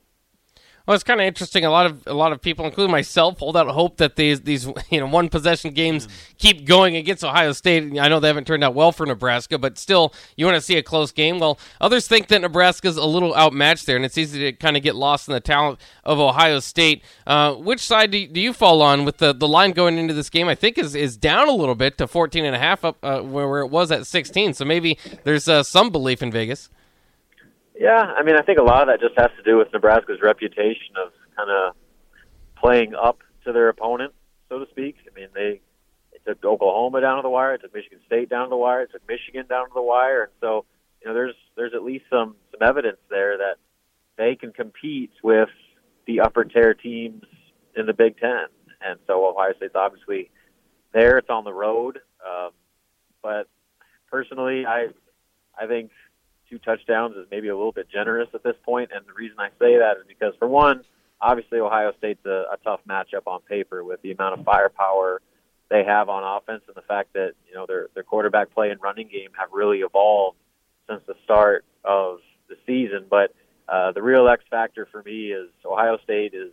Well, 0.85 0.93
it's 0.93 1.03
kind 1.03 1.19
of 1.19 1.25
interesting. 1.25 1.65
A 1.65 1.71
lot 1.71 1.87
of 1.87 2.05
a 2.05 2.13
lot 2.13 2.31
of 2.31 2.41
people, 2.41 2.65
including 2.65 2.91
myself, 2.91 3.39
hold 3.39 3.57
out 3.57 3.67
hope 3.67 3.97
that 3.97 4.15
these 4.15 4.41
these 4.41 4.65
you 4.89 4.99
know 4.99 5.07
one 5.07 5.29
possession 5.29 5.71
games 5.71 6.07
keep 6.37 6.65
going 6.65 6.95
against 6.95 7.23
Ohio 7.23 7.53
State. 7.53 7.97
I 7.99 8.07
know 8.07 8.19
they 8.19 8.27
haven't 8.27 8.45
turned 8.45 8.63
out 8.63 8.75
well 8.75 8.91
for 8.91 9.05
Nebraska, 9.05 9.57
but 9.57 9.77
still, 9.77 10.13
you 10.35 10.45
want 10.45 10.55
to 10.55 10.61
see 10.61 10.77
a 10.77 10.83
close 10.83 11.11
game. 11.11 11.39
Well, 11.39 11.59
others 11.81 12.07
think 12.07 12.27
that 12.27 12.41
Nebraska's 12.41 12.97
a 12.97 13.05
little 13.05 13.35
outmatched 13.35 13.87
there, 13.87 13.95
and 13.95 14.05
it's 14.05 14.17
easy 14.17 14.39
to 14.39 14.53
kind 14.53 14.77
of 14.77 14.83
get 14.83 14.95
lost 14.95 15.27
in 15.27 15.33
the 15.33 15.39
talent 15.39 15.79
of 16.03 16.19
Ohio 16.19 16.59
State. 16.59 17.03
Uh, 17.25 17.55
which 17.55 17.79
side 17.79 18.11
do 18.11 18.19
you, 18.19 18.27
do 18.27 18.39
you 18.39 18.53
fall 18.53 18.81
on 18.81 19.05
with 19.05 19.17
the 19.17 19.33
the 19.33 19.47
line 19.47 19.71
going 19.71 19.97
into 19.97 20.13
this 20.13 20.29
game? 20.29 20.47
I 20.47 20.55
think 20.55 20.77
is 20.77 20.93
is 20.93 21.17
down 21.17 21.49
a 21.49 21.53
little 21.53 21.75
bit 21.75 21.97
to 21.97 22.07
14 22.07 22.45
and 22.45 22.55
a 22.55 22.59
half 22.59 22.85
up 22.85 22.97
uh, 23.01 23.21
where, 23.21 23.47
where 23.47 23.61
it 23.61 23.69
was 23.69 23.91
at 23.91 24.05
16. 24.05 24.53
So 24.53 24.65
maybe 24.65 24.99
there's 25.23 25.47
uh, 25.47 25.63
some 25.63 25.89
belief 25.89 26.21
in 26.21 26.31
Vegas. 26.31 26.69
Yeah, 27.77 28.01
I 28.01 28.23
mean, 28.23 28.35
I 28.35 28.41
think 28.41 28.57
a 28.57 28.63
lot 28.63 28.83
of 28.83 28.87
that 28.87 29.05
just 29.05 29.19
has 29.19 29.31
to 29.37 29.43
do 29.43 29.57
with 29.57 29.71
Nebraska's 29.73 30.21
reputation 30.21 30.95
of 31.03 31.11
kind 31.35 31.49
of 31.49 31.75
playing 32.55 32.95
up 32.95 33.19
to 33.43 33.51
their 33.51 33.69
opponent, 33.69 34.13
so 34.49 34.59
to 34.59 34.65
speak. 34.71 34.95
I 35.09 35.19
mean, 35.19 35.27
they, 35.33 35.59
they 36.11 36.31
took 36.31 36.43
Oklahoma 36.45 37.01
down 37.01 37.17
to 37.17 37.21
the 37.21 37.29
wire, 37.29 37.55
it 37.55 37.61
took 37.61 37.73
Michigan 37.73 37.99
State 38.05 38.29
down 38.29 38.45
to 38.45 38.49
the 38.49 38.57
wire, 38.57 38.83
it 38.83 38.91
took 38.91 39.07
Michigan 39.07 39.45
down 39.47 39.67
to 39.67 39.73
the 39.73 39.81
wire, 39.81 40.23
and 40.23 40.31
so 40.39 40.65
you 41.01 41.07
know, 41.07 41.13
there's 41.13 41.35
there's 41.55 41.73
at 41.75 41.83
least 41.83 42.05
some 42.09 42.35
some 42.51 42.67
evidence 42.67 42.97
there 43.09 43.37
that 43.37 43.55
they 44.17 44.35
can 44.35 44.51
compete 44.51 45.11
with 45.23 45.49
the 46.07 46.21
upper 46.21 46.43
tier 46.43 46.73
teams 46.73 47.23
in 47.75 47.85
the 47.85 47.93
Big 47.93 48.17
Ten, 48.17 48.45
and 48.81 48.99
so 49.05 49.27
Ohio 49.27 49.53
State's 49.57 49.75
obviously 49.75 50.31
there. 50.93 51.17
It's 51.17 51.29
on 51.29 51.43
the 51.43 51.53
road, 51.53 51.99
um, 52.25 52.51
but 53.21 53.47
personally, 54.09 54.65
I 54.65 54.87
I 55.59 55.67
think 55.67 55.91
two 56.49 56.59
touchdowns 56.59 57.15
is 57.15 57.25
maybe 57.31 57.47
a 57.47 57.55
little 57.55 57.71
bit 57.71 57.89
generous 57.89 58.29
at 58.33 58.43
this 58.43 58.55
point. 58.63 58.91
And 58.93 59.05
the 59.05 59.13
reason 59.13 59.37
I 59.39 59.49
say 59.59 59.77
that 59.77 59.97
is 59.97 60.03
because, 60.07 60.33
for 60.39 60.47
one, 60.47 60.83
obviously 61.21 61.59
Ohio 61.59 61.93
State's 61.97 62.25
a, 62.25 62.45
a 62.53 62.57
tough 62.63 62.81
matchup 62.87 63.27
on 63.27 63.41
paper 63.41 63.83
with 63.83 64.01
the 64.01 64.11
amount 64.11 64.39
of 64.39 64.45
firepower 64.45 65.21
they 65.69 65.83
have 65.83 66.09
on 66.09 66.23
offense 66.23 66.61
and 66.67 66.75
the 66.75 66.81
fact 66.83 67.13
that 67.13 67.33
you 67.47 67.55
know 67.55 67.65
their 67.65 67.87
their 67.95 68.03
quarterback 68.03 68.53
play 68.53 68.69
and 68.69 68.81
running 68.81 69.07
game 69.07 69.29
have 69.37 69.49
really 69.51 69.79
evolved 69.79 70.37
since 70.87 71.01
the 71.07 71.15
start 71.23 71.65
of 71.83 72.19
the 72.49 72.55
season. 72.67 73.05
But 73.09 73.33
uh, 73.67 73.91
the 73.91 74.03
real 74.03 74.27
X 74.27 74.43
factor 74.49 74.87
for 74.91 75.01
me 75.03 75.31
is 75.31 75.49
Ohio 75.65 75.97
State 76.03 76.33
is 76.33 76.51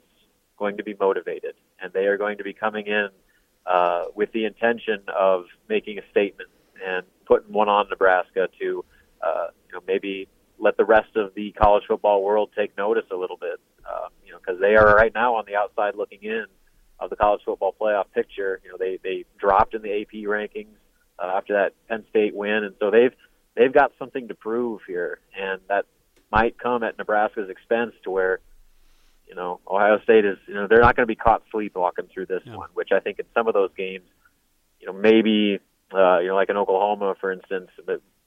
going 0.58 0.78
to 0.78 0.82
be 0.82 0.94
motivated, 0.98 1.54
and 1.80 1.92
they 1.92 2.06
are 2.06 2.16
going 2.16 2.38
to 2.38 2.44
be 2.44 2.54
coming 2.54 2.86
in 2.86 3.08
uh, 3.66 4.04
with 4.14 4.32
the 4.32 4.46
intention 4.46 5.02
of 5.14 5.44
making 5.68 5.98
a 5.98 6.02
statement 6.10 6.48
and 6.84 7.04
putting 7.26 7.52
one 7.52 7.68
on 7.68 7.88
Nebraska 7.90 8.48
to 8.60 8.84
uh, 9.20 9.46
you 9.72 9.78
know, 9.78 9.84
maybe 9.86 10.28
let 10.58 10.76
the 10.76 10.84
rest 10.84 11.16
of 11.16 11.34
the 11.34 11.52
college 11.52 11.84
football 11.88 12.22
world 12.22 12.50
take 12.56 12.76
notice 12.76 13.04
a 13.10 13.16
little 13.16 13.36
bit. 13.36 13.60
Uh, 13.88 14.08
you 14.24 14.32
know, 14.32 14.38
because 14.38 14.60
they 14.60 14.76
are 14.76 14.94
right 14.94 15.12
now 15.14 15.34
on 15.36 15.44
the 15.46 15.56
outside 15.56 15.94
looking 15.96 16.20
in 16.22 16.44
of 17.00 17.10
the 17.10 17.16
college 17.16 17.40
football 17.44 17.74
playoff 17.78 18.04
picture. 18.14 18.60
You 18.64 18.70
know, 18.70 18.76
they 18.78 18.98
they 19.02 19.24
dropped 19.38 19.74
in 19.74 19.82
the 19.82 20.02
AP 20.02 20.12
rankings 20.28 20.74
uh, 21.18 21.32
after 21.34 21.54
that 21.54 21.72
Penn 21.88 22.04
State 22.10 22.34
win, 22.34 22.64
and 22.64 22.74
so 22.78 22.90
they've 22.90 23.12
they've 23.56 23.72
got 23.72 23.92
something 23.98 24.28
to 24.28 24.34
prove 24.34 24.80
here, 24.86 25.18
and 25.38 25.60
that 25.68 25.86
might 26.30 26.58
come 26.58 26.82
at 26.82 26.98
Nebraska's 26.98 27.50
expense 27.50 27.92
to 28.04 28.10
where. 28.10 28.40
You 29.28 29.36
know, 29.36 29.60
Ohio 29.66 29.98
State 30.02 30.26
is. 30.26 30.36
You 30.46 30.52
know, 30.52 30.66
they're 30.68 30.82
not 30.82 30.94
going 30.94 31.04
to 31.04 31.10
be 31.10 31.16
caught 31.16 31.42
sleepwalking 31.50 32.08
through 32.12 32.26
this 32.26 32.42
yeah. 32.44 32.54
one, 32.54 32.68
which 32.74 32.90
I 32.92 33.00
think 33.00 33.18
in 33.18 33.24
some 33.32 33.48
of 33.48 33.54
those 33.54 33.70
games, 33.74 34.04
you 34.78 34.88
know, 34.88 34.92
maybe 34.92 35.58
uh, 35.94 36.18
you 36.18 36.28
know, 36.28 36.34
like 36.34 36.50
in 36.50 36.58
Oklahoma, 36.58 37.14
for 37.18 37.32
instance, 37.32 37.70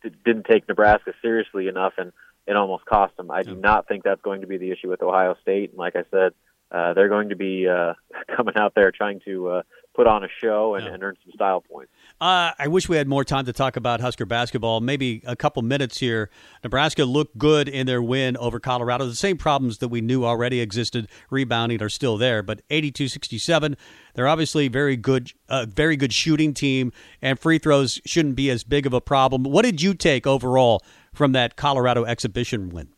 didn't 0.03 0.45
take 0.45 0.67
Nebraska 0.67 1.13
seriously 1.21 1.67
enough, 1.67 1.93
and 1.97 2.11
it 2.47 2.55
almost 2.55 2.85
cost 2.85 3.17
them. 3.17 3.31
I 3.31 3.43
do 3.43 3.55
not 3.55 3.87
think 3.87 4.03
that's 4.03 4.21
going 4.21 4.41
to 4.41 4.47
be 4.47 4.57
the 4.57 4.71
issue 4.71 4.89
with 4.89 5.01
Ohio 5.01 5.35
State. 5.41 5.71
And 5.71 5.79
like 5.79 5.95
I 5.95 6.03
said, 6.11 6.33
uh, 6.71 6.93
they're 6.93 7.09
going 7.09 7.29
to 7.29 7.35
be 7.35 7.67
uh, 7.67 7.93
coming 8.35 8.55
out 8.57 8.73
there 8.75 8.91
trying 8.91 9.21
to 9.25 9.49
uh, 9.49 9.61
put 9.95 10.07
on 10.07 10.23
a 10.23 10.27
show 10.41 10.75
and, 10.75 10.85
yeah. 10.85 10.93
and 10.93 11.03
earn 11.03 11.15
some 11.23 11.31
style 11.33 11.61
points. 11.61 11.91
Uh, 12.19 12.51
I 12.57 12.67
wish 12.67 12.89
we 12.89 12.97
had 12.97 13.07
more 13.07 13.23
time 13.23 13.45
to 13.45 13.53
talk 13.53 13.77
about 13.77 14.01
Husker 14.01 14.25
basketball. 14.25 14.81
Maybe 14.81 15.21
a 15.25 15.35
couple 15.35 15.61
minutes 15.61 15.99
here. 15.99 16.29
Nebraska 16.63 17.05
looked 17.05 17.37
good 17.37 17.67
in 17.67 17.87
their 17.87 18.01
win 18.01 18.35
over 18.37 18.59
Colorado. 18.59 19.05
The 19.05 19.15
same 19.15 19.37
problems 19.37 19.77
that 19.79 19.87
we 19.87 20.01
knew 20.01 20.25
already 20.25 20.59
existed, 20.59 21.07
rebounding, 21.29 21.81
are 21.81 21.89
still 21.89 22.17
there. 22.17 22.43
But 22.43 22.67
82-67, 22.69 23.75
they're 24.13 24.27
obviously 24.27 24.67
very 24.67 24.97
good, 24.97 25.31
uh, 25.49 25.65
very 25.67 25.95
good 25.95 26.13
shooting 26.13 26.53
team, 26.53 26.91
and 27.21 27.39
free 27.39 27.57
throws 27.57 28.01
shouldn't 28.05 28.35
be 28.35 28.49
as 28.49 28.63
big 28.63 28.85
of 28.85 28.93
a 28.93 29.01
problem. 29.01 29.43
What 29.43 29.63
did 29.63 29.81
you 29.81 29.93
take 29.93 30.27
overall 30.27 30.83
from 31.13 31.31
that 31.33 31.55
Colorado 31.55 32.05
exhibition 32.05 32.69
win? 32.69 32.89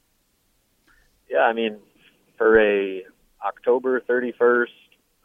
Yeah, 1.29 1.41
I 1.41 1.53
mean, 1.53 1.77
for 2.37 2.59
a 2.59 3.03
October 3.45 4.01
31st 4.01 4.67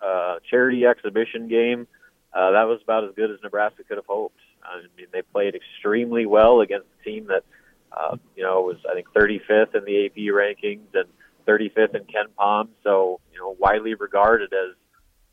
uh, 0.04 0.36
charity 0.50 0.84
exhibition 0.86 1.48
game, 1.48 1.86
uh, 2.34 2.52
that 2.52 2.64
was 2.64 2.80
about 2.82 3.04
as 3.04 3.10
good 3.14 3.30
as 3.30 3.38
Nebraska 3.42 3.84
could 3.84 3.98
have 3.98 4.06
hoped. 4.06 4.38
I 4.64 4.80
mean, 4.96 5.06
they 5.12 5.22
played 5.22 5.54
extremely 5.54 6.26
well 6.26 6.60
against 6.60 6.86
a 7.00 7.04
team 7.04 7.26
that, 7.26 7.44
uh, 7.92 8.16
you 8.36 8.42
know, 8.42 8.62
was 8.62 8.76
I 8.88 8.94
think 8.94 9.08
35th 9.12 9.74
in 9.74 9.84
the 9.84 10.06
AP 10.06 10.16
rankings 10.32 10.94
and 10.94 11.08
35th 11.46 11.94
in 11.94 12.04
KenPom, 12.04 12.68
so 12.82 13.20
you 13.32 13.38
know, 13.38 13.56
widely 13.58 13.94
regarded 13.94 14.52
as 14.52 14.74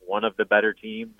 one 0.06 0.24
of 0.24 0.36
the 0.38 0.46
better 0.46 0.74
teams 0.74 1.14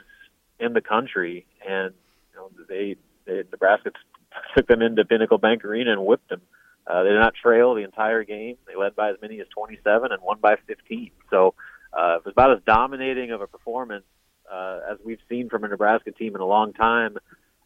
in 0.60 0.74
the 0.74 0.82
country. 0.82 1.46
And 1.68 1.94
you 2.34 2.40
know, 2.40 2.50
they, 2.68 2.96
they 3.26 3.44
Nebraska 3.52 3.92
took 4.56 4.68
them 4.68 4.82
into 4.82 5.06
Pinnacle 5.06 5.38
Bank 5.38 5.64
Arena 5.64 5.92
and 5.94 6.06
whipped 6.06 6.30
them. 6.30 6.42
They 7.04 7.10
did 7.10 7.20
not 7.20 7.36
trail 7.36 7.76
the 7.76 7.84
entire 7.84 8.24
game. 8.24 8.58
They 8.68 8.76
led 8.76 8.96
by 8.96 9.12
as 9.12 9.18
many 9.22 9.40
as 9.40 9.48
27 9.50 10.12
and 10.12 10.22
won 10.22 10.40
by 10.42 10.56
15. 10.68 11.12
So 11.30 11.54
uh, 11.94 12.18
it 12.18 12.26
was 12.26 12.32
about 12.32 12.52
as 12.52 12.64
dominating 12.66 13.32
of 13.32 13.42
a 13.42 13.48
performance 13.48 14.06
uh, 14.52 14.80
as 14.92 14.98
we've 15.04 15.20
seen 15.30 15.50
from 15.50 15.64
a 15.64 15.68
Nebraska 15.68 16.12
team 16.12 16.36
in 16.36 16.42
a 16.42 16.46
long 16.46 16.74
time 16.74 17.18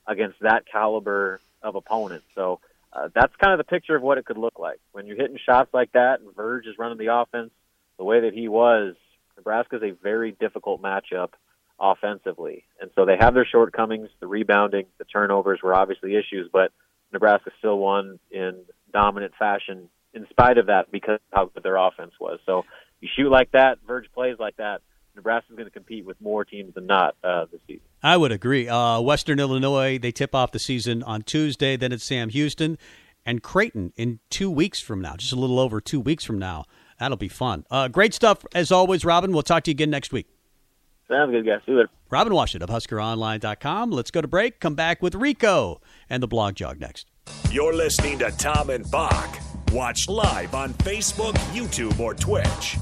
against 0.06 0.40
that 0.42 0.66
caliber 0.70 1.40
of 1.62 1.76
opponent. 1.76 2.24
So 2.36 2.60
uh, 2.92 3.10
that's 3.14 3.34
kind 3.38 3.54
of 3.54 3.58
the 3.58 3.70
picture 3.70 3.96
of 3.96 4.04
what 4.04 4.18
it 4.18 4.26
could 4.26 4.38
look 4.38 4.60
like 4.60 4.80
when 4.92 5.08
you're 5.08 5.18
hitting 5.18 5.40
shots 5.44 5.74
like 5.74 5.94
that 5.94 6.20
and 6.20 6.36
Verge 6.36 6.68
is 6.68 6.78
running 6.78 6.98
the 6.98 7.16
offense 7.16 7.52
the 7.98 8.04
way 8.04 8.22
that 8.22 8.34
he 8.34 8.48
was. 8.48 8.96
Nebraska 9.38 9.78
is 9.78 9.84
a 9.84 9.92
very 9.92 10.32
difficult 10.32 10.82
matchup 10.82 11.30
offensively, 11.80 12.66
and 12.80 12.92
so 12.94 13.06
they 13.06 13.18
have 13.20 13.34
their 13.34 13.46
shortcomings. 13.46 14.10
The 14.20 14.28
rebounding, 14.28 14.86
the 15.00 15.06
turnovers 15.06 15.60
were 15.64 15.74
obviously 15.74 16.16
issues, 16.16 16.50
but 16.52 16.72
Nebraska 17.12 17.52
still 17.58 17.78
won 17.80 18.20
in 18.30 18.60
dominant 18.94 19.34
fashion 19.38 19.90
in 20.14 20.28
spite 20.30 20.58
of 20.58 20.68
that 20.68 20.92
because 20.92 21.16
of 21.16 21.38
how 21.38 21.46
good 21.46 21.64
their 21.64 21.76
offense 21.76 22.14
was. 22.20 22.40
So 22.46 22.64
you 23.02 23.10
shoot 23.16 23.30
like 23.30 23.52
that, 23.52 23.80
Verge 23.86 24.06
plays 24.14 24.38
like 24.40 24.58
that. 24.58 24.82
Nebraska's 25.16 25.56
going 25.56 25.68
to 25.68 25.72
compete 25.72 26.06
with 26.06 26.20
more 26.20 26.44
teams 26.44 26.74
than 26.74 26.88
not 26.88 27.16
uh, 27.24 27.46
this 27.52 27.62
season. 27.68 27.84
I 28.02 28.18
would 28.18 28.32
agree. 28.32 28.68
Uh, 28.68 29.00
Western 29.02 29.40
Illinois, 29.40 30.00
they 30.00 30.12
tip 30.12 30.34
off 30.34 30.52
the 30.52 30.60
season 30.60 31.04
on 31.04 31.22
Tuesday. 31.22 31.76
Then 31.76 31.92
it's 31.92 32.04
Sam 32.04 32.30
Houston 32.30 32.78
and 33.26 33.44
Creighton 33.44 33.94
in 33.96 34.20
two 34.30 34.50
weeks 34.50 34.80
from 34.80 35.02
now, 35.02 35.16
just 35.16 35.32
a 35.32 35.36
little 35.36 35.60
over 35.60 35.80
two 35.80 36.00
weeks 36.00 36.24
from 36.24 36.40
now. 36.40 36.66
That'll 37.00 37.18
be 37.18 37.28
fun. 37.28 37.66
Uh, 37.70 37.88
great 37.90 38.14
stuff 38.14 38.46
as 38.56 38.72
always, 38.72 39.06
Robin. 39.06 39.34
We'll 39.34 39.44
talk 39.44 39.64
to 39.64 39.72
you 39.72 39.74
again 39.74 39.90
next 39.90 40.12
week. 40.12 40.28
Sounds 41.08 41.32
good, 41.32 41.46
guys. 41.46 41.60
See 41.66 41.74
you 41.74 41.78
later. 41.78 41.90
Robin 42.10 42.34
Washut 42.34 42.62
of 42.62 42.70
HuskerOnline.com. 42.70 43.92
Let's 43.92 44.10
go 44.10 44.22
to 44.22 44.28
break. 44.28 44.60
Come 44.60 44.76
back 44.76 45.02
with 45.02 45.16
Rico 45.16 45.82
and 46.10 46.24
the 46.24 46.28
blog 46.28 46.56
jog 46.56 46.80
next. 46.80 47.13
You're 47.54 47.76
listening 47.76 48.18
to 48.18 48.32
Tom 48.32 48.72
and 48.72 48.90
Bock. 48.90 49.40
Watch 49.72 50.10
live 50.10 50.56
on 50.56 50.74
Facebook, 50.74 51.34
YouTube, 51.54 52.00
or 52.00 52.16
Twitch. 52.16 52.78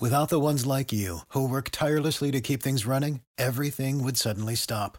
Without 0.00 0.28
the 0.28 0.40
ones 0.40 0.66
like 0.66 0.92
you, 0.92 1.20
who 1.28 1.48
work 1.48 1.70
tirelessly 1.70 2.32
to 2.32 2.40
keep 2.40 2.60
things 2.60 2.86
running, 2.86 3.20
everything 3.38 4.02
would 4.02 4.16
suddenly 4.16 4.56
stop. 4.56 4.98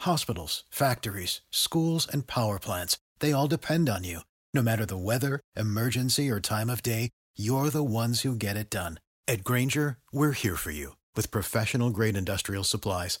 Hospitals, 0.00 0.64
factories, 0.70 1.40
schools, 1.50 2.08
and 2.12 2.26
power 2.26 2.58
plants, 2.58 2.98
they 3.20 3.30
all 3.32 3.46
depend 3.46 3.88
on 3.88 4.02
you. 4.02 4.22
No 4.52 4.60
matter 4.60 4.84
the 4.84 4.98
weather, 4.98 5.38
emergency, 5.56 6.28
or 6.28 6.40
time 6.40 6.68
of 6.68 6.82
day, 6.82 7.10
you're 7.36 7.70
the 7.70 7.84
ones 7.84 8.22
who 8.22 8.34
get 8.34 8.56
it 8.56 8.68
done. 8.70 8.98
At 9.28 9.44
Grainger, 9.44 9.98
we're 10.12 10.32
here 10.32 10.56
for 10.56 10.72
you 10.72 10.96
with 11.14 11.30
professional 11.30 11.90
grade 11.90 12.16
industrial 12.16 12.64
supplies. 12.64 13.20